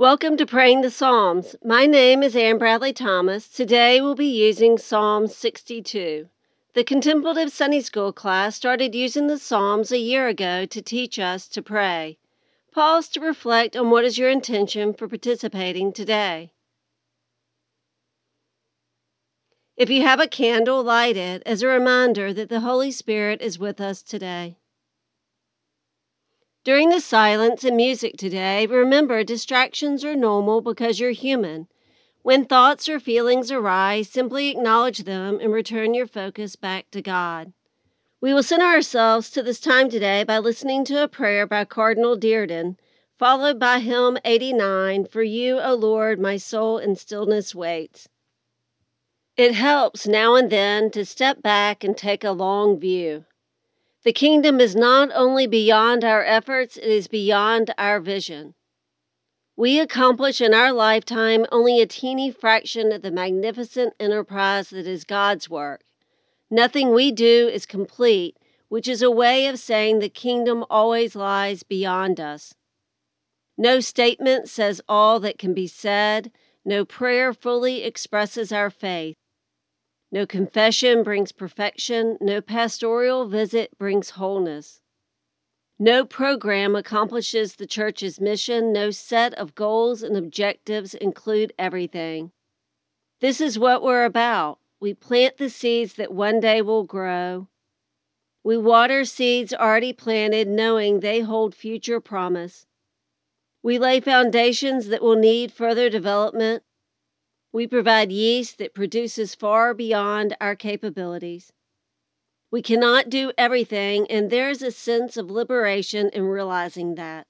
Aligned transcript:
Welcome 0.00 0.38
to 0.38 0.46
Praying 0.46 0.80
the 0.80 0.90
Psalms. 0.90 1.56
My 1.62 1.84
name 1.84 2.22
is 2.22 2.34
Ann 2.34 2.56
Bradley 2.56 2.94
Thomas. 2.94 3.46
Today 3.46 4.00
we'll 4.00 4.14
be 4.14 4.24
using 4.24 4.78
Psalm 4.78 5.26
62. 5.26 6.26
The 6.72 6.84
Contemplative 6.84 7.52
Sunday 7.52 7.80
School 7.80 8.10
class 8.10 8.56
started 8.56 8.94
using 8.94 9.26
the 9.26 9.36
Psalms 9.36 9.92
a 9.92 9.98
year 9.98 10.26
ago 10.26 10.64
to 10.64 10.80
teach 10.80 11.18
us 11.18 11.46
to 11.48 11.60
pray. 11.60 12.16
Pause 12.72 13.10
to 13.10 13.20
reflect 13.20 13.76
on 13.76 13.90
what 13.90 14.06
is 14.06 14.16
your 14.16 14.30
intention 14.30 14.94
for 14.94 15.06
participating 15.06 15.92
today. 15.92 16.54
If 19.76 19.90
you 19.90 20.00
have 20.00 20.18
a 20.18 20.26
candle, 20.26 20.82
light 20.82 21.18
it 21.18 21.42
as 21.44 21.62
a 21.62 21.66
reminder 21.66 22.32
that 22.32 22.48
the 22.48 22.60
Holy 22.60 22.90
Spirit 22.90 23.42
is 23.42 23.58
with 23.58 23.82
us 23.82 24.00
today. 24.00 24.56
During 26.62 26.90
the 26.90 27.00
silence 27.00 27.64
and 27.64 27.74
music 27.74 28.18
today, 28.18 28.66
remember 28.66 29.24
distractions 29.24 30.04
are 30.04 30.14
normal 30.14 30.60
because 30.60 31.00
you're 31.00 31.12
human. 31.12 31.68
When 32.20 32.44
thoughts 32.44 32.86
or 32.86 33.00
feelings 33.00 33.50
arise, 33.50 34.10
simply 34.10 34.50
acknowledge 34.50 35.04
them 35.04 35.38
and 35.40 35.54
return 35.54 35.94
your 35.94 36.06
focus 36.06 36.56
back 36.56 36.90
to 36.90 37.00
God. 37.00 37.54
We 38.20 38.34
will 38.34 38.42
center 38.42 38.66
ourselves 38.66 39.30
to 39.30 39.42
this 39.42 39.58
time 39.58 39.88
today 39.88 40.22
by 40.22 40.38
listening 40.38 40.84
to 40.84 41.02
a 41.02 41.08
prayer 41.08 41.46
by 41.46 41.64
Cardinal 41.64 42.14
Dearden, 42.14 42.76
followed 43.18 43.58
by 43.58 43.78
hymn 43.78 44.18
89, 44.22 45.06
For 45.06 45.22
You, 45.22 45.60
O 45.60 45.74
Lord, 45.74 46.20
my 46.20 46.36
soul 46.36 46.76
in 46.76 46.94
stillness 46.94 47.54
waits. 47.54 48.10
It 49.34 49.54
helps 49.54 50.06
now 50.06 50.34
and 50.34 50.50
then 50.50 50.90
to 50.90 51.06
step 51.06 51.40
back 51.40 51.82
and 51.82 51.96
take 51.96 52.22
a 52.22 52.32
long 52.32 52.78
view. 52.78 53.24
The 54.02 54.12
kingdom 54.12 54.60
is 54.60 54.74
not 54.74 55.10
only 55.14 55.46
beyond 55.46 56.04
our 56.04 56.24
efforts, 56.24 56.78
it 56.78 56.84
is 56.84 57.06
beyond 57.06 57.74
our 57.76 58.00
vision. 58.00 58.54
We 59.56 59.78
accomplish 59.78 60.40
in 60.40 60.54
our 60.54 60.72
lifetime 60.72 61.44
only 61.52 61.82
a 61.82 61.86
teeny 61.86 62.30
fraction 62.30 62.92
of 62.92 63.02
the 63.02 63.10
magnificent 63.10 63.92
enterprise 64.00 64.70
that 64.70 64.86
is 64.86 65.04
God's 65.04 65.50
work. 65.50 65.82
Nothing 66.50 66.94
we 66.94 67.12
do 67.12 67.46
is 67.46 67.66
complete, 67.66 68.38
which 68.70 68.88
is 68.88 69.02
a 69.02 69.10
way 69.10 69.46
of 69.46 69.58
saying 69.58 69.98
the 69.98 70.08
kingdom 70.08 70.64
always 70.70 71.14
lies 71.14 71.62
beyond 71.62 72.18
us. 72.18 72.54
No 73.58 73.80
statement 73.80 74.48
says 74.48 74.80
all 74.88 75.20
that 75.20 75.36
can 75.36 75.52
be 75.52 75.66
said, 75.66 76.32
no 76.64 76.86
prayer 76.86 77.34
fully 77.34 77.82
expresses 77.82 78.50
our 78.50 78.70
faith. 78.70 79.16
No 80.12 80.26
confession 80.26 81.02
brings 81.04 81.30
perfection, 81.30 82.18
no 82.20 82.40
pastoral 82.40 83.28
visit 83.28 83.78
brings 83.78 84.10
wholeness. 84.10 84.80
No 85.78 86.04
program 86.04 86.74
accomplishes 86.74 87.54
the 87.54 87.66
church's 87.66 88.20
mission, 88.20 88.72
no 88.72 88.90
set 88.90 89.32
of 89.34 89.54
goals 89.54 90.02
and 90.02 90.16
objectives 90.16 90.94
include 90.94 91.52
everything. 91.58 92.32
This 93.20 93.40
is 93.40 93.58
what 93.58 93.82
we're 93.82 94.04
about. 94.04 94.58
We 94.80 94.94
plant 94.94 95.36
the 95.36 95.48
seeds 95.48 95.94
that 95.94 96.12
one 96.12 96.40
day 96.40 96.60
will 96.60 96.84
grow. 96.84 97.48
We 98.42 98.56
water 98.56 99.04
seeds 99.04 99.52
already 99.52 99.92
planted, 99.92 100.48
knowing 100.48 101.00
they 101.00 101.20
hold 101.20 101.54
future 101.54 102.00
promise. 102.00 102.66
We 103.62 103.78
lay 103.78 104.00
foundations 104.00 104.88
that 104.88 105.02
will 105.02 105.16
need 105.16 105.52
further 105.52 105.88
development. 105.88 106.62
We 107.52 107.66
provide 107.66 108.12
yeast 108.12 108.58
that 108.58 108.74
produces 108.74 109.34
far 109.34 109.74
beyond 109.74 110.36
our 110.40 110.54
capabilities. 110.54 111.52
We 112.52 112.62
cannot 112.62 113.10
do 113.10 113.32
everything, 113.36 114.06
and 114.10 114.30
there 114.30 114.50
is 114.50 114.62
a 114.62 114.70
sense 114.70 115.16
of 115.16 115.30
liberation 115.30 116.10
in 116.10 116.24
realizing 116.24 116.94
that. 116.94 117.26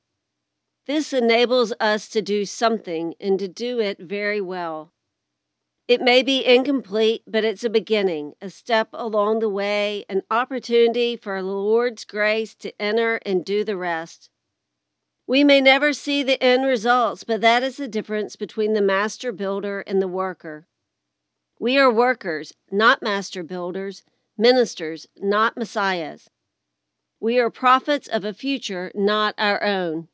This 0.86 1.12
enables 1.12 1.72
us 1.80 2.08
to 2.10 2.20
do 2.20 2.44
something 2.44 3.14
and 3.20 3.38
to 3.38 3.48
do 3.48 3.80
it 3.80 3.98
very 3.98 4.40
well. 4.40 4.92
It 5.88 6.00
may 6.00 6.22
be 6.22 6.44
incomplete, 6.44 7.22
but 7.26 7.44
it's 7.44 7.64
a 7.64 7.70
beginning, 7.70 8.34
a 8.40 8.50
step 8.50 8.88
along 8.92 9.40
the 9.40 9.48
way, 9.48 10.04
an 10.08 10.22
opportunity 10.30 11.16
for 11.16 11.42
the 11.42 11.48
Lord's 11.48 12.04
grace 12.04 12.54
to 12.56 12.72
enter 12.80 13.20
and 13.26 13.44
do 13.44 13.64
the 13.64 13.76
rest. 13.76 14.30
We 15.30 15.44
may 15.44 15.60
never 15.60 15.92
see 15.92 16.24
the 16.24 16.42
end 16.42 16.66
results, 16.66 17.22
but 17.22 17.40
that 17.40 17.62
is 17.62 17.76
the 17.76 17.86
difference 17.86 18.34
between 18.34 18.72
the 18.72 18.82
master 18.82 19.30
builder 19.30 19.82
and 19.82 20.02
the 20.02 20.08
worker. 20.08 20.66
We 21.60 21.78
are 21.78 21.88
workers, 21.88 22.52
not 22.72 23.00
master 23.00 23.44
builders, 23.44 24.02
ministers, 24.36 25.06
not 25.16 25.56
messiahs. 25.56 26.30
We 27.20 27.38
are 27.38 27.48
prophets 27.48 28.08
of 28.08 28.24
a 28.24 28.34
future 28.34 28.90
not 28.92 29.36
our 29.38 29.62
own. 29.62 30.08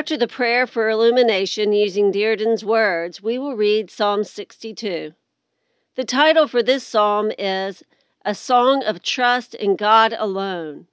After 0.00 0.16
the 0.16 0.26
prayer 0.26 0.66
for 0.66 0.88
illumination 0.88 1.74
using 1.74 2.10
Dearden's 2.10 2.64
words, 2.64 3.22
we 3.22 3.38
will 3.38 3.54
read 3.54 3.90
Psalm 3.90 4.24
62. 4.24 5.12
The 5.94 6.04
title 6.06 6.48
for 6.48 6.62
this 6.62 6.86
psalm 6.86 7.30
is 7.38 7.84
A 8.24 8.34
Song 8.34 8.82
of 8.82 9.02
Trust 9.02 9.54
in 9.54 9.76
God 9.76 10.14
Alone. 10.18 10.86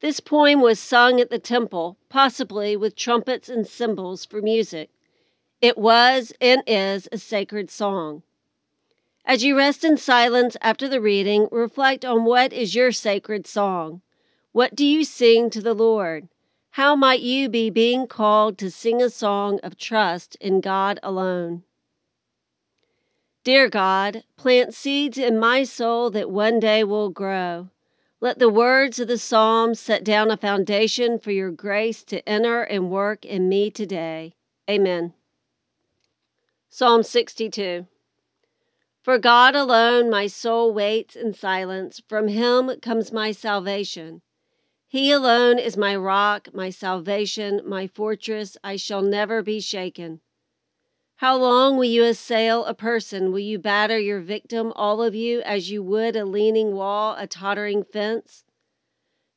This 0.00 0.20
poem 0.20 0.62
was 0.62 0.80
sung 0.80 1.20
at 1.20 1.28
the 1.28 1.38
temple, 1.38 1.98
possibly 2.08 2.78
with 2.78 2.96
trumpets 2.96 3.50
and 3.50 3.66
cymbals 3.66 4.24
for 4.24 4.40
music. 4.40 4.88
It 5.60 5.76
was 5.76 6.32
and 6.40 6.62
is 6.66 7.06
a 7.12 7.18
sacred 7.18 7.70
song. 7.70 8.22
As 9.26 9.44
you 9.44 9.54
rest 9.54 9.84
in 9.84 9.98
silence 9.98 10.56
after 10.62 10.88
the 10.88 11.02
reading, 11.02 11.46
reflect 11.52 12.06
on 12.06 12.24
what 12.24 12.54
is 12.54 12.74
your 12.74 12.90
sacred 12.90 13.46
song. 13.46 14.00
What 14.52 14.74
do 14.74 14.86
you 14.86 15.04
sing 15.04 15.50
to 15.50 15.60
the 15.60 15.74
Lord? 15.74 16.28
How 16.74 16.96
might 16.96 17.20
you 17.20 17.48
be 17.48 17.70
being 17.70 18.08
called 18.08 18.58
to 18.58 18.68
sing 18.68 19.00
a 19.00 19.08
song 19.08 19.60
of 19.62 19.78
trust 19.78 20.34
in 20.40 20.60
God 20.60 20.98
alone? 21.04 21.62
Dear 23.44 23.68
God, 23.68 24.24
plant 24.36 24.74
seeds 24.74 25.16
in 25.16 25.38
my 25.38 25.62
soul 25.62 26.10
that 26.10 26.32
one 26.32 26.58
day 26.58 26.82
will 26.82 27.10
grow. 27.10 27.68
Let 28.20 28.40
the 28.40 28.48
words 28.48 28.98
of 28.98 29.06
the 29.06 29.18
psalm 29.18 29.76
set 29.76 30.02
down 30.02 30.32
a 30.32 30.36
foundation 30.36 31.20
for 31.20 31.30
your 31.30 31.52
grace 31.52 32.02
to 32.06 32.28
enter 32.28 32.64
and 32.64 32.90
work 32.90 33.24
in 33.24 33.48
me 33.48 33.70
today. 33.70 34.34
Amen. 34.68 35.14
Psalm 36.68 37.04
62 37.04 37.86
For 39.00 39.18
God 39.18 39.54
alone 39.54 40.10
my 40.10 40.26
soul 40.26 40.74
waits 40.74 41.14
in 41.14 41.34
silence. 41.34 42.02
From 42.08 42.26
him 42.26 42.68
comes 42.82 43.12
my 43.12 43.30
salvation. 43.30 44.22
He 44.94 45.10
alone 45.10 45.58
is 45.58 45.76
my 45.76 45.96
rock, 45.96 46.50
my 46.54 46.70
salvation, 46.70 47.62
my 47.66 47.88
fortress. 47.88 48.56
I 48.62 48.76
shall 48.76 49.02
never 49.02 49.42
be 49.42 49.58
shaken. 49.58 50.20
How 51.16 51.36
long 51.36 51.76
will 51.76 51.82
you 51.82 52.04
assail 52.04 52.64
a 52.64 52.74
person? 52.74 53.32
Will 53.32 53.40
you 53.40 53.58
batter 53.58 53.98
your 53.98 54.20
victim, 54.20 54.72
all 54.76 55.02
of 55.02 55.12
you, 55.12 55.40
as 55.40 55.68
you 55.68 55.82
would 55.82 56.14
a 56.14 56.24
leaning 56.24 56.76
wall, 56.76 57.16
a 57.18 57.26
tottering 57.26 57.82
fence? 57.82 58.44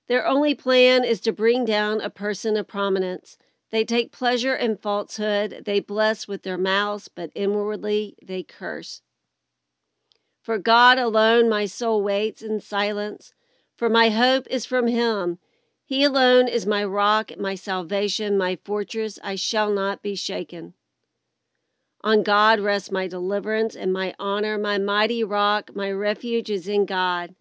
Their 0.07 0.27
only 0.27 0.53
plan 0.53 1.03
is 1.03 1.19
to 1.21 1.31
bring 1.31 1.65
down 1.65 2.01
a 2.01 2.11
person 2.11 2.55
of 2.55 2.67
prominence. 2.67 3.39
They 3.71 3.83
take 3.83 4.11
pleasure 4.11 4.55
in 4.55 4.77
falsehood. 4.77 5.63
They 5.65 5.79
bless 5.79 6.27
with 6.27 6.43
their 6.43 6.59
mouths, 6.59 7.07
but 7.07 7.31
inwardly 7.33 8.15
they 8.21 8.43
curse. 8.43 9.01
For 10.39 10.59
God 10.59 10.99
alone 10.99 11.49
my 11.49 11.65
soul 11.65 12.03
waits 12.03 12.43
in 12.43 12.59
silence, 12.59 13.33
for 13.75 13.89
my 13.89 14.09
hope 14.09 14.45
is 14.51 14.63
from 14.63 14.85
Him. 14.85 15.39
He 15.87 16.03
alone 16.03 16.49
is 16.49 16.65
my 16.65 16.83
rock, 16.83 17.31
my 17.39 17.55
salvation, 17.55 18.37
my 18.37 18.57
fortress. 18.65 19.17
I 19.23 19.35
shall 19.35 19.71
not 19.71 20.01
be 20.01 20.15
shaken. 20.15 20.73
On 22.01 22.23
God 22.23 22.59
rests 22.59 22.91
my 22.91 23.07
deliverance 23.07 23.73
and 23.73 23.93
my 23.93 24.13
honor, 24.19 24.57
my 24.57 24.77
mighty 24.77 25.23
rock, 25.23 25.73
my 25.73 25.89
refuge 25.89 26.49
is 26.49 26.67
in 26.67 26.85
God. 26.85 27.35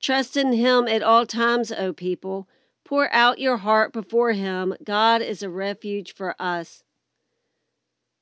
Trust 0.00 0.36
in 0.36 0.52
Him 0.52 0.86
at 0.86 1.02
all 1.02 1.26
times, 1.26 1.72
O 1.72 1.92
people. 1.92 2.48
Pour 2.84 3.12
out 3.12 3.40
your 3.40 3.56
heart 3.56 3.92
before 3.92 4.32
Him. 4.32 4.76
God 4.84 5.20
is 5.20 5.42
a 5.42 5.50
refuge 5.50 6.14
for 6.14 6.36
us. 6.38 6.84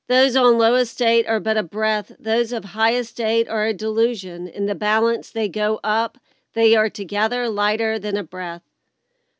Those 0.09 0.35
on 0.35 0.57
low 0.57 0.73
estate 0.73 1.27
are 1.27 1.39
but 1.39 1.55
a 1.55 1.61
breath, 1.61 2.13
those 2.17 2.51
of 2.51 2.65
high 2.65 2.95
estate 2.95 3.47
are 3.47 3.67
a 3.67 3.75
delusion. 3.75 4.47
In 4.47 4.65
the 4.65 4.73
balance 4.73 5.29
they 5.29 5.47
go 5.47 5.79
up, 5.83 6.17
they 6.55 6.75
are 6.75 6.89
together 6.89 7.47
lighter 7.47 7.99
than 7.99 8.17
a 8.17 8.23
breath. 8.23 8.63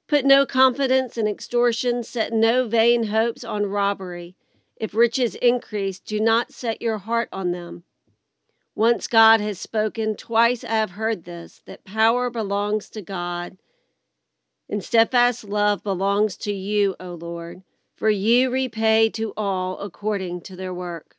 Put 0.07 0.24
no 0.24 0.45
confidence 0.45 1.18
in 1.18 1.27
extortion, 1.27 2.01
set 2.01 2.31
no 2.31 2.68
vain 2.68 3.06
hopes 3.06 3.44
on 3.44 3.65
robbery. 3.65 4.36
If 4.77 4.94
riches 4.94 5.36
increase, 5.36 6.00
do 6.00 6.21
not 6.21 6.54
set 6.54 6.81
your 6.81 7.00
heart 7.00 7.27
on 7.33 7.51
them. 7.51 7.83
Once 8.74 9.07
God 9.07 9.42
has 9.42 9.59
spoken, 9.59 10.15
twice 10.15 10.63
I 10.63 10.69
have 10.69 10.92
heard 10.92 11.25
this, 11.25 11.62
that 11.65 11.83
power 11.83 12.30
belongs 12.30 12.89
to 12.92 13.01
God, 13.01 13.57
and 14.69 14.83
steadfast 14.83 15.44
love 15.44 15.83
belongs 15.83 16.38
to 16.38 16.53
you, 16.53 16.95
O 17.00 17.15
Lord, 17.15 17.63
for 17.95 18.10
you 18.10 18.50
repay 18.50 19.10
to 19.10 19.33
all 19.36 19.80
according 19.80 20.42
to 20.42 20.56
their 20.56 20.74
work. 20.74 21.16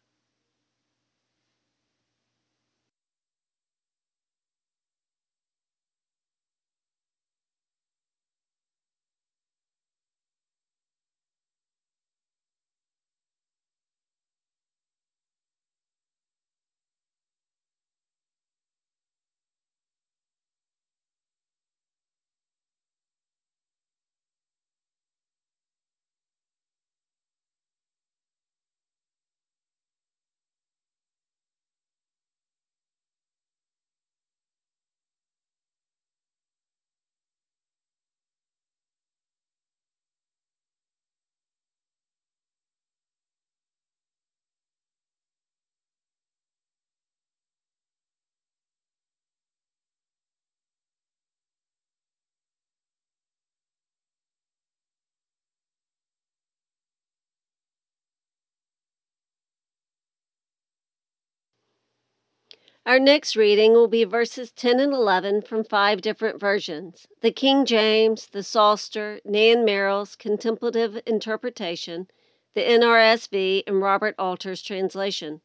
Our 62.88 62.98
next 62.98 63.36
reading 63.36 63.74
will 63.74 63.86
be 63.86 64.04
verses 64.04 64.50
10 64.50 64.80
and 64.80 64.94
11 64.94 65.42
from 65.42 65.62
five 65.62 66.00
different 66.00 66.40
versions 66.40 67.06
the 67.20 67.30
King 67.30 67.66
James, 67.66 68.28
the 68.28 68.42
Psalter, 68.42 69.20
Nan 69.26 69.62
Merrill's 69.62 70.16
Contemplative 70.16 70.98
Interpretation, 71.04 72.08
the 72.54 72.62
NRSV, 72.62 73.64
and 73.66 73.82
Robert 73.82 74.14
Alter's 74.18 74.62
translation. 74.62 75.42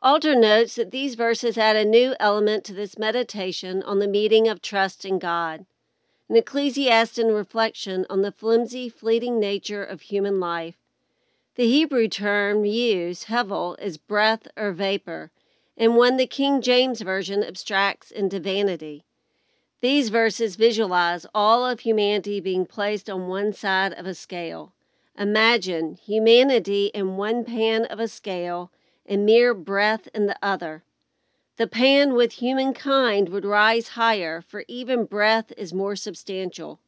Alter 0.00 0.34
notes 0.34 0.76
that 0.76 0.90
these 0.90 1.16
verses 1.16 1.58
add 1.58 1.76
a 1.76 1.84
new 1.84 2.14
element 2.18 2.64
to 2.64 2.72
this 2.72 2.96
meditation 2.96 3.82
on 3.82 3.98
the 3.98 4.08
meaning 4.08 4.48
of 4.48 4.62
trust 4.62 5.04
in 5.04 5.18
God, 5.18 5.66
an 6.30 6.36
Ecclesiastic 6.36 7.26
reflection 7.26 8.06
on 8.08 8.22
the 8.22 8.32
flimsy, 8.32 8.88
fleeting 8.88 9.38
nature 9.38 9.84
of 9.84 10.00
human 10.00 10.40
life. 10.40 10.78
The 11.56 11.66
Hebrew 11.66 12.08
term 12.08 12.64
used, 12.64 13.26
hevel, 13.26 13.78
is 13.78 13.98
breath 13.98 14.48
or 14.56 14.72
vapor 14.72 15.30
and 15.78 15.94
one 15.94 16.16
the 16.16 16.26
King 16.26 16.60
James 16.60 17.00
Version 17.02 17.44
abstracts 17.44 18.10
into 18.10 18.40
vanity. 18.40 19.04
These 19.80 20.08
verses 20.08 20.56
visualize 20.56 21.24
all 21.32 21.64
of 21.64 21.80
humanity 21.80 22.40
being 22.40 22.66
placed 22.66 23.08
on 23.08 23.28
one 23.28 23.52
side 23.52 23.92
of 23.92 24.04
a 24.04 24.14
scale. 24.14 24.72
Imagine 25.16 25.94
humanity 25.94 26.86
in 26.86 27.16
one 27.16 27.44
pan 27.44 27.84
of 27.84 28.00
a 28.00 28.08
scale 28.08 28.72
and 29.06 29.24
mere 29.24 29.54
breath 29.54 30.08
in 30.12 30.26
the 30.26 30.36
other. 30.42 30.82
The 31.58 31.68
pan 31.68 32.14
with 32.14 32.32
humankind 32.32 33.28
would 33.28 33.44
rise 33.44 33.88
higher, 33.90 34.40
for 34.40 34.64
even 34.66 35.04
breath 35.04 35.52
is 35.56 35.72
more 35.72 35.94
substantial. 35.94 36.80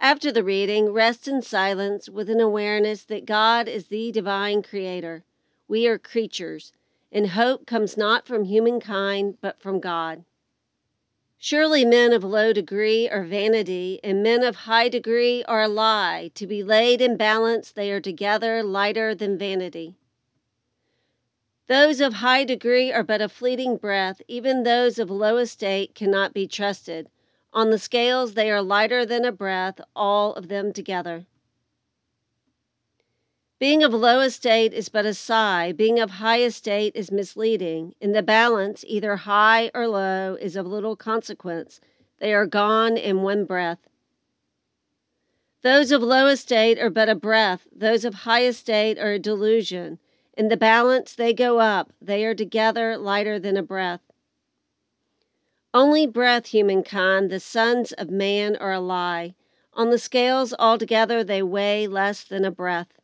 After 0.00 0.32
the 0.32 0.44
reading, 0.44 0.92
rest 0.92 1.28
in 1.28 1.40
silence 1.40 2.08
with 2.08 2.28
an 2.30 2.40
awareness 2.40 3.04
that 3.04 3.26
God 3.26 3.68
is 3.68 3.86
the 3.86 4.10
divine 4.10 4.62
creator. 4.62 5.22
We 5.68 5.86
are 5.86 5.98
creatures 5.98 6.72
and 7.12 7.30
hope 7.30 7.66
comes 7.66 7.96
not 7.96 8.26
from 8.26 8.44
humankind, 8.44 9.38
but 9.40 9.60
from 9.60 9.80
God. 9.80 10.24
Surely 11.38 11.84
men 11.84 12.12
of 12.12 12.22
low 12.22 12.52
degree 12.52 13.08
are 13.08 13.24
vanity, 13.24 13.98
and 14.04 14.22
men 14.22 14.42
of 14.42 14.56
high 14.56 14.88
degree 14.88 15.42
are 15.44 15.62
a 15.62 15.68
lie. 15.68 16.30
To 16.34 16.46
be 16.46 16.62
laid 16.62 17.00
in 17.00 17.16
balance, 17.16 17.72
they 17.72 17.90
are 17.90 18.00
together 18.00 18.62
lighter 18.62 19.14
than 19.14 19.38
vanity. 19.38 19.94
Those 21.66 22.00
of 22.00 22.14
high 22.14 22.44
degree 22.44 22.92
are 22.92 23.02
but 23.02 23.22
a 23.22 23.28
fleeting 23.28 23.76
breath, 23.76 24.20
even 24.28 24.64
those 24.64 24.98
of 24.98 25.10
low 25.10 25.38
estate 25.38 25.94
cannot 25.94 26.34
be 26.34 26.46
trusted. 26.46 27.08
On 27.52 27.70
the 27.70 27.78
scales, 27.78 28.34
they 28.34 28.50
are 28.50 28.60
lighter 28.60 29.06
than 29.06 29.24
a 29.24 29.32
breath, 29.32 29.80
all 29.96 30.34
of 30.34 30.48
them 30.48 30.72
together. 30.72 31.26
Being 33.60 33.82
of 33.82 33.92
low 33.92 34.20
estate 34.20 34.72
is 34.72 34.88
but 34.88 35.04
a 35.04 35.12
sigh, 35.12 35.72
being 35.72 36.00
of 36.00 36.12
high 36.12 36.40
estate 36.40 36.92
is 36.96 37.12
misleading. 37.12 37.94
In 38.00 38.12
the 38.12 38.22
balance, 38.22 38.86
either 38.88 39.16
high 39.16 39.70
or 39.74 39.86
low 39.86 40.38
is 40.40 40.56
of 40.56 40.66
little 40.66 40.96
consequence. 40.96 41.78
They 42.20 42.32
are 42.32 42.46
gone 42.46 42.96
in 42.96 43.20
one 43.20 43.44
breath. 43.44 43.86
Those 45.60 45.92
of 45.92 46.02
low 46.02 46.28
estate 46.28 46.78
are 46.78 46.88
but 46.88 47.10
a 47.10 47.14
breath, 47.14 47.66
those 47.70 48.06
of 48.06 48.14
high 48.14 48.46
estate 48.46 48.98
are 48.98 49.12
a 49.12 49.18
delusion. 49.18 49.98
In 50.32 50.48
the 50.48 50.56
balance 50.56 51.14
they 51.14 51.34
go 51.34 51.58
up, 51.60 51.92
they 52.00 52.24
are 52.24 52.34
together 52.34 52.96
lighter 52.96 53.38
than 53.38 53.58
a 53.58 53.62
breath. 53.62 54.00
Only 55.74 56.06
breath, 56.06 56.46
humankind, 56.46 57.28
the 57.28 57.40
sons 57.40 57.92
of 57.92 58.08
man 58.08 58.56
are 58.56 58.72
a 58.72 58.80
lie. 58.80 59.34
On 59.74 59.90
the 59.90 59.98
scales 59.98 60.54
altogether 60.58 61.22
they 61.22 61.42
weigh 61.42 61.86
less 61.86 62.24
than 62.24 62.46
a 62.46 62.50
breath. 62.50 62.99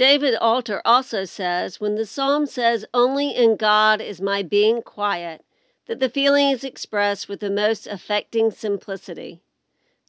David 0.00 0.34
Alter 0.36 0.80
also 0.82 1.26
says 1.26 1.78
when 1.78 1.94
the 1.94 2.06
psalm 2.06 2.46
says, 2.46 2.86
Only 2.94 3.36
in 3.36 3.56
God 3.56 4.00
is 4.00 4.18
my 4.18 4.42
being 4.42 4.80
quiet, 4.80 5.44
that 5.84 6.00
the 6.00 6.08
feeling 6.08 6.48
is 6.48 6.64
expressed 6.64 7.28
with 7.28 7.40
the 7.40 7.50
most 7.50 7.86
affecting 7.86 8.50
simplicity. 8.50 9.42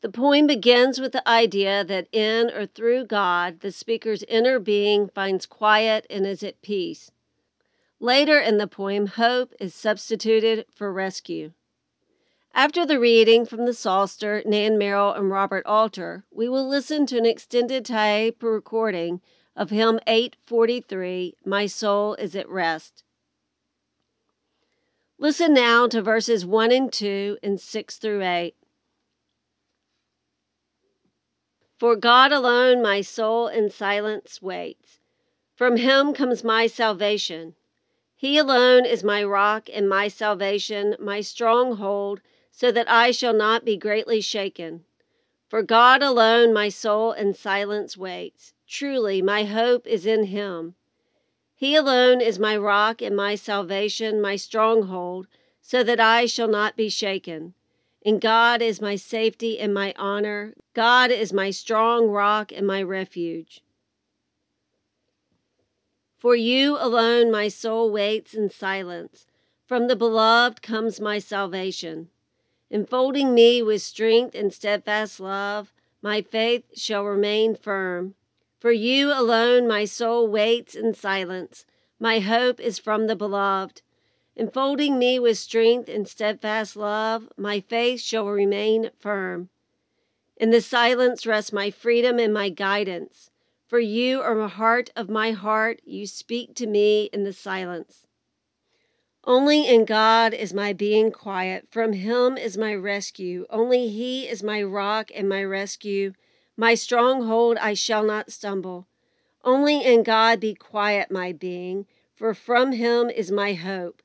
The 0.02 0.08
poem 0.08 0.48
begins 0.48 1.02
with 1.02 1.12
the 1.12 1.28
idea 1.28 1.84
that 1.84 2.08
in 2.14 2.52
or 2.52 2.68
through 2.68 3.08
God, 3.08 3.60
the 3.60 3.72
speaker's 3.74 4.24
inner 4.30 4.60
being 4.60 5.10
finds 5.10 5.46
quiet 5.46 6.08
and 6.10 6.26
is 6.26 6.42
at 6.42 6.62
peace. 6.62 7.12
Later 8.00 8.40
in 8.40 8.60
the 8.60 8.68
poem, 8.68 9.08
hope 9.08 9.54
is 9.60 9.76
substituted 9.76 10.68
for 10.74 10.94
rescue. 10.94 11.52
After 12.54 12.86
the 12.86 12.98
reading 12.98 13.46
from 13.46 13.66
the 13.66 13.74
Psalter, 13.74 14.42
Nan 14.46 14.78
Merrill, 14.78 15.12
and 15.12 15.30
Robert 15.30 15.66
Alter, 15.66 16.24
we 16.32 16.48
will 16.48 16.66
listen 16.66 17.06
to 17.08 17.18
an 17.18 17.26
extended 17.26 17.84
tape 17.84 18.42
recording 18.42 19.20
of 19.56 19.70
hymn 19.70 20.00
843, 20.08 21.36
My 21.46 21.66
Soul 21.66 22.16
is 22.16 22.36
at 22.36 22.50
Rest. 22.50 23.04
Listen 25.18 25.54
now 25.54 25.88
to 25.88 26.02
verses 26.02 26.46
1 26.46 26.72
and 26.72 26.92
2 26.92 27.38
and 27.44 27.60
6 27.60 27.98
through 27.98 28.24
8. 28.24 28.56
For 31.78 31.96
God 31.96 32.32
alone 32.32 32.82
my 32.82 33.02
soul 33.02 33.48
in 33.48 33.70
silence 33.70 34.42
waits. 34.42 35.00
From 35.56 35.78
him 35.78 36.14
comes 36.14 36.44
my 36.44 36.68
salvation. 36.68 37.56
He 38.16 38.38
alone 38.38 38.86
is 38.86 39.04
my 39.04 39.24
rock 39.24 39.68
and 39.74 39.90
my 39.90 40.08
salvation, 40.08 40.96
my 41.00 41.22
stronghold, 41.22 42.22
so 42.52 42.72
that 42.72 42.90
I 42.90 43.12
shall 43.12 43.34
not 43.34 43.66
be 43.66 43.78
greatly 43.78 44.22
shaken. 44.22 44.86
For 45.50 45.64
God 45.64 46.02
alone 46.02 46.54
my 46.54 46.70
soul 46.70 47.12
in 47.12 47.34
silence 47.34 47.98
waits. 47.98 48.54
Truly, 48.72 49.22
my 49.22 49.44
hope 49.44 49.86
is 49.86 50.06
in 50.06 50.28
him. 50.28 50.76
He 51.54 51.76
alone 51.76 52.22
is 52.22 52.40
my 52.40 52.56
rock 52.56 53.02
and 53.02 53.14
my 53.14 53.36
salvation, 53.36 54.22
my 54.22 54.38
stronghold, 54.38 55.28
so 55.60 55.84
that 55.84 56.00
I 56.00 56.26
shall 56.26 56.48
not 56.48 56.78
be 56.78 56.88
shaken. 56.88 57.54
And 58.06 58.22
God 58.22 58.62
is 58.62 58.80
my 58.80 58.96
safety 58.96 59.60
and 59.60 59.74
my 59.74 59.94
honor. 59.98 60.54
God 60.74 61.12
is 61.12 61.34
my 61.34 61.52
strong 61.52 62.08
rock 62.08 62.54
and 62.54 62.66
my 62.66 62.82
refuge. 62.82 63.62
For 66.18 66.34
you 66.34 66.78
alone 66.80 67.30
my 67.30 67.50
soul 67.50 67.92
waits 67.92 68.34
in 68.34 68.50
silence. 68.50 69.28
From 69.66 69.90
the 69.90 69.98
beloved 69.98 70.62
comes 70.62 71.02
my 71.02 71.20
salvation. 71.20 72.08
Enfolding 72.70 73.34
me 73.34 73.62
with 73.62 73.82
strength 73.82 74.34
and 74.34 74.54
steadfast 74.54 75.20
love, 75.20 75.74
my 76.02 76.22
faith 76.22 76.64
shall 76.74 77.04
remain 77.04 77.54
firm. 77.54 78.16
For 78.62 78.72
you 78.72 79.12
alone 79.12 79.68
my 79.68 79.86
soul 79.86 80.28
waits 80.28 80.76
in 80.76 80.94
silence. 80.94 81.66
My 82.00 82.20
hope 82.20 82.60
is 82.60 82.78
from 82.78 83.08
the 83.08 83.16
beloved. 83.16 83.82
Enfolding 84.36 85.00
me 85.00 85.18
with 85.18 85.40
strength 85.40 85.90
and 85.90 86.08
steadfast 86.08 86.76
love, 86.76 87.28
my 87.36 87.60
faith 87.60 88.02
shall 88.02 88.28
remain 88.28 88.92
firm. 89.00 89.50
In 90.38 90.52
the 90.52 90.62
silence 90.62 91.26
rests 91.26 91.52
my 91.52 91.72
freedom 91.72 92.20
and 92.20 92.32
my 92.32 92.50
guidance. 92.50 93.32
For 93.66 93.80
you 93.80 94.22
are 94.22 94.38
the 94.38 94.48
heart 94.48 94.92
of 94.96 95.10
my 95.10 95.32
heart, 95.32 95.82
you 95.84 96.06
speak 96.06 96.54
to 96.58 96.68
me 96.68 97.10
in 97.12 97.24
the 97.24 97.34
silence. 97.34 98.06
Only 99.24 99.68
in 99.68 99.86
God 99.86 100.36
is 100.36 100.54
my 100.54 100.72
being 100.72 101.12
quiet, 101.12 101.68
from 101.72 101.94
Him 101.94 102.38
is 102.38 102.60
my 102.60 102.76
rescue. 102.76 103.48
Only 103.50 103.88
He 103.88 104.28
is 104.28 104.44
my 104.44 104.62
rock 104.62 105.10
and 105.16 105.28
my 105.28 105.44
rescue. 105.44 106.14
My 106.62 106.76
stronghold, 106.76 107.58
I 107.58 107.74
shall 107.74 108.04
not 108.04 108.32
stumble. 108.32 108.86
Only 109.44 109.84
in 109.84 110.04
God 110.04 110.40
be 110.40 110.54
quiet, 110.54 111.10
my 111.10 111.32
being, 111.32 111.88
for 112.14 112.36
from 112.36 112.74
him 112.74 113.10
is 113.10 113.32
my 113.32 113.54
hope. 113.54 114.04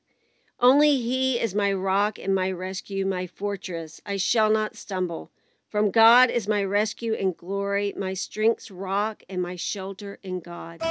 Only 0.59 0.97
he 0.97 1.39
is 1.39 1.53
my 1.53 1.71
rock 1.71 2.17
and 2.17 2.33
my 2.33 2.49
rescue, 2.49 3.05
my 3.05 3.27
fortress. 3.27 4.01
I 4.07 4.17
shall 4.17 4.49
not 4.49 4.75
stumble. 4.75 5.29
From 5.69 5.91
God 5.91 6.31
is 6.31 6.47
my 6.47 6.63
rescue 6.63 7.13
and 7.13 7.37
glory, 7.37 7.93
my 7.95 8.15
strength's 8.15 8.71
rock 8.71 9.21
and 9.29 9.39
my 9.39 9.55
shelter 9.55 10.17
in 10.23 10.39
God. 10.39 10.81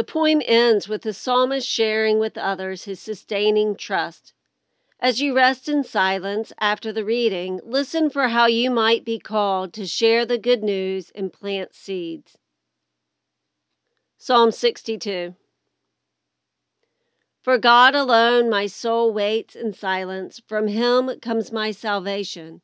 The 0.00 0.04
poem 0.04 0.40
ends 0.46 0.88
with 0.88 1.02
the 1.02 1.12
psalmist 1.12 1.68
sharing 1.68 2.18
with 2.18 2.38
others 2.38 2.84
his 2.84 3.00
sustaining 3.00 3.76
trust. 3.76 4.32
As 4.98 5.20
you 5.20 5.36
rest 5.36 5.68
in 5.68 5.84
silence 5.84 6.54
after 6.58 6.90
the 6.90 7.04
reading, 7.04 7.60
listen 7.62 8.08
for 8.08 8.28
how 8.28 8.46
you 8.46 8.70
might 8.70 9.04
be 9.04 9.18
called 9.18 9.74
to 9.74 9.86
share 9.86 10.24
the 10.24 10.38
good 10.38 10.62
news 10.62 11.12
and 11.14 11.30
plant 11.30 11.74
seeds. 11.74 12.38
Psalm 14.16 14.52
62 14.52 15.34
For 17.42 17.58
God 17.58 17.94
alone 17.94 18.48
my 18.48 18.64
soul 18.68 19.12
waits 19.12 19.54
in 19.54 19.74
silence, 19.74 20.40
from 20.48 20.68
him 20.68 21.10
comes 21.20 21.52
my 21.52 21.72
salvation. 21.72 22.62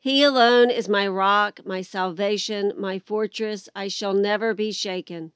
He 0.00 0.22
alone 0.22 0.70
is 0.70 0.88
my 0.88 1.06
rock, 1.06 1.60
my 1.66 1.82
salvation, 1.82 2.72
my 2.78 2.98
fortress, 2.98 3.68
I 3.76 3.88
shall 3.88 4.14
never 4.14 4.54
be 4.54 4.72
shaken. 4.72 5.32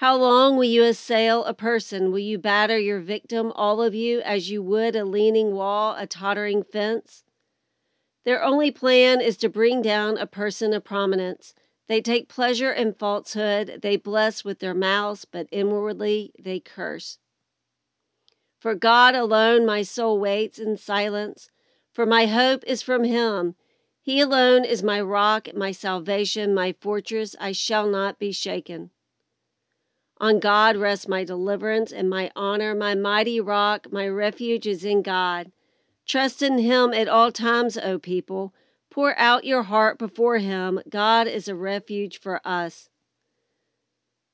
How 0.00 0.16
long 0.16 0.56
will 0.56 0.64
you 0.64 0.82
assail 0.84 1.44
a 1.44 1.52
person? 1.52 2.10
Will 2.10 2.20
you 2.20 2.38
batter 2.38 2.78
your 2.78 3.00
victim, 3.00 3.52
all 3.54 3.82
of 3.82 3.94
you, 3.94 4.22
as 4.22 4.50
you 4.50 4.62
would 4.62 4.96
a 4.96 5.04
leaning 5.04 5.52
wall, 5.52 5.94
a 5.94 6.06
tottering 6.06 6.62
fence? 6.62 7.22
Their 8.24 8.42
only 8.42 8.70
plan 8.70 9.20
is 9.20 9.36
to 9.36 9.50
bring 9.50 9.82
down 9.82 10.16
a 10.16 10.26
person 10.26 10.72
of 10.72 10.84
prominence. 10.84 11.52
They 11.86 12.00
take 12.00 12.30
pleasure 12.30 12.72
in 12.72 12.94
falsehood. 12.94 13.80
They 13.82 13.98
bless 13.98 14.42
with 14.42 14.60
their 14.60 14.72
mouths, 14.72 15.26
but 15.26 15.48
inwardly 15.52 16.32
they 16.38 16.60
curse. 16.60 17.18
For 18.58 18.74
God 18.74 19.14
alone 19.14 19.66
my 19.66 19.82
soul 19.82 20.18
waits 20.18 20.58
in 20.58 20.78
silence, 20.78 21.50
for 21.92 22.06
my 22.06 22.24
hope 22.24 22.64
is 22.66 22.80
from 22.80 23.04
Him. 23.04 23.54
He 24.00 24.20
alone 24.20 24.64
is 24.64 24.82
my 24.82 24.98
rock, 25.02 25.48
my 25.54 25.72
salvation, 25.72 26.54
my 26.54 26.74
fortress. 26.80 27.36
I 27.38 27.52
shall 27.52 27.86
not 27.86 28.18
be 28.18 28.32
shaken. 28.32 28.92
On 30.20 30.38
God 30.38 30.76
rests 30.76 31.08
my 31.08 31.24
deliverance 31.24 31.92
and 31.92 32.10
my 32.10 32.30
honor, 32.36 32.74
my 32.74 32.94
mighty 32.94 33.40
rock, 33.40 33.90
my 33.90 34.06
refuge 34.06 34.66
is 34.66 34.84
in 34.84 35.00
God. 35.00 35.50
Trust 36.06 36.42
in 36.42 36.58
Him 36.58 36.92
at 36.92 37.08
all 37.08 37.32
times, 37.32 37.78
O 37.78 37.98
people. 37.98 38.52
Pour 38.90 39.18
out 39.18 39.44
your 39.44 39.62
heart 39.62 39.98
before 39.98 40.36
Him. 40.36 40.80
God 40.90 41.26
is 41.26 41.48
a 41.48 41.54
refuge 41.54 42.20
for 42.20 42.46
us. 42.46 42.90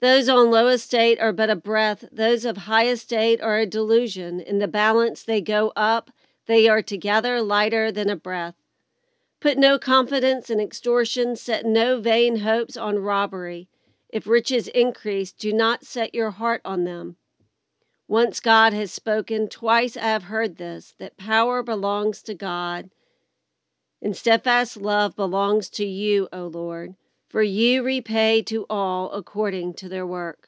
Those 0.01 0.29
on 0.29 0.51
low 0.51 0.66
estate 0.66 1.20
are 1.20 1.33
but 1.33 1.51
a 1.51 1.57
breath, 1.57 2.05
those 2.11 2.44
of 2.44 2.57
high 2.57 2.88
estate 2.88 3.40
are 3.40 3.59
a 3.59 3.66
delusion. 3.66 4.40
In 4.40 4.59
the 4.59 4.68
balance 4.68 5.22
they 5.22 5.40
go 5.40 5.72
up, 5.77 6.11
they 6.46 6.68
are 6.68 6.83
together 6.83 7.40
lighter 7.40 7.92
than 7.92 8.11
a 8.11 8.16
breath. 8.16 8.57
Put 9.40 9.57
no 9.57 9.79
confidence 9.79 10.51
in 10.51 10.59
extortion, 10.59 11.37
set 11.37 11.64
no 11.64 12.01
vain 12.01 12.38
hopes 12.38 12.77
on 12.77 12.99
robbery. 12.99 13.68
If 14.17 14.27
riches 14.27 14.67
increase, 14.69 15.31
do 15.31 15.53
not 15.53 15.85
set 15.85 16.15
your 16.15 16.31
heart 16.31 16.63
on 16.65 16.85
them. 16.85 17.17
Once 18.09 18.41
God 18.41 18.73
has 18.73 18.91
spoken, 18.91 19.47
twice 19.47 19.95
I 19.95 20.05
have 20.05 20.23
heard 20.23 20.57
this, 20.57 20.95
that 20.99 21.19
power 21.19 21.63
belongs 21.63 22.23
to 22.23 22.35
God, 22.35 22.89
and 24.01 24.17
steadfast 24.17 24.79
love 24.79 25.17
belongs 25.17 25.69
to 25.69 25.85
you, 25.85 26.31
O 26.33 26.47
Lord, 26.47 26.95
for 27.29 27.43
you 27.43 27.83
repay 27.83 28.41
to 28.45 28.65
all 28.71 29.11
according 29.11 29.75
to 29.75 29.89
their 29.91 30.07
work. 30.07 30.46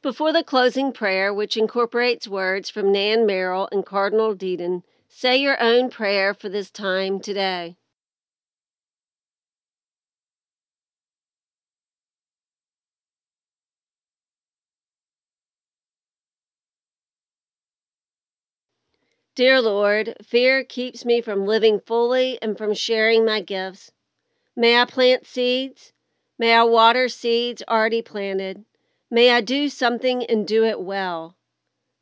Before 0.00 0.32
the 0.32 0.44
closing 0.44 0.92
prayer, 0.92 1.34
which 1.34 1.56
incorporates 1.56 2.28
words 2.28 2.70
from 2.70 2.92
Nan 2.92 3.26
Merrill 3.26 3.68
and 3.72 3.84
Cardinal 3.84 4.32
Dearden, 4.32 4.84
say 5.08 5.36
your 5.36 5.60
own 5.60 5.90
prayer 5.90 6.34
for 6.34 6.48
this 6.48 6.70
time 6.70 7.18
today. 7.18 7.76
Dear 19.34 19.60
Lord, 19.60 20.16
fear 20.22 20.62
keeps 20.62 21.04
me 21.04 21.20
from 21.20 21.44
living 21.44 21.80
fully 21.80 22.40
and 22.40 22.56
from 22.56 22.72
sharing 22.72 23.24
my 23.24 23.40
gifts. 23.40 23.90
May 24.54 24.80
I 24.80 24.84
plant 24.84 25.26
seeds? 25.26 25.92
May 26.38 26.54
I 26.54 26.62
water 26.62 27.08
seeds 27.08 27.64
already 27.68 28.02
planted? 28.02 28.64
May 29.10 29.30
I 29.30 29.40
do 29.40 29.68
something 29.68 30.24
and 30.24 30.46
do 30.46 30.64
it 30.64 30.80
well. 30.80 31.36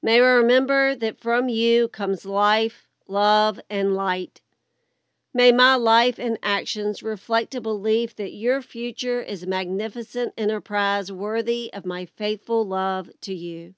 May 0.03 0.17
I 0.17 0.27
remember 0.27 0.95
that 0.97 1.21
from 1.21 1.49
you 1.49 1.89
comes 1.89 2.25
life, 2.25 2.89
love, 3.07 3.61
and 3.71 3.95
light. 3.95 4.41
May 5.33 5.53
my 5.53 5.77
life 5.77 6.19
and 6.19 6.39
actions 6.43 7.03
reflect 7.03 7.55
a 7.55 7.61
belief 7.61 8.17
that 8.17 8.33
your 8.33 8.63
future 8.63 9.21
is 9.21 9.43
a 9.43 9.47
magnificent 9.47 10.33
enterprise 10.37 11.13
worthy 11.13 11.71
of 11.73 11.85
my 11.85 12.07
faithful 12.07 12.67
love 12.67 13.11
to 13.21 13.35
you. 13.35 13.75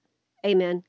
Amen. 0.47 0.85